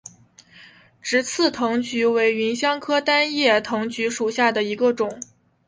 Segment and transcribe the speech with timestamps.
[0.99, 5.21] 直刺藤橘为芸香科单叶藤橘属下的一个种。